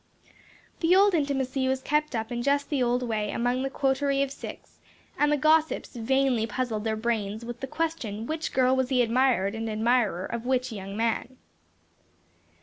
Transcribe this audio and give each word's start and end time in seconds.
The 0.79 0.95
old 0.95 1.13
intimacy 1.13 1.67
was 1.67 1.83
kept 1.83 2.15
up 2.15 2.31
in 2.31 2.41
just 2.41 2.71
the 2.71 2.81
old 2.81 3.03
way 3.03 3.29
among 3.29 3.61
the 3.61 3.69
coterie 3.69 4.23
of 4.23 4.31
six, 4.31 4.79
and 5.15 5.31
the 5.31 5.37
gossips 5.37 5.95
vainly 5.95 6.47
puzzled 6.47 6.85
their 6.85 6.95
brains 6.95 7.45
with 7.45 7.59
the 7.59 7.67
question 7.67 8.25
which 8.25 8.51
girl 8.51 8.75
was 8.75 8.87
the 8.89 9.03
admired 9.03 9.53
and 9.53 9.69
admirer 9.69 10.25
of 10.25 10.43
which 10.47 10.71
young 10.71 10.97
man. 10.97 11.37